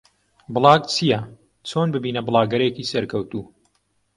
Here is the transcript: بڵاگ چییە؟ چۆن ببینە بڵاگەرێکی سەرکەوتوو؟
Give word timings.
بڵاگ 0.53 0.81
چییە؟ 0.93 1.19
چۆن 1.67 1.87
ببینە 1.93 2.21
بڵاگەرێکی 2.27 2.89
سەرکەوتوو؟ 2.91 3.43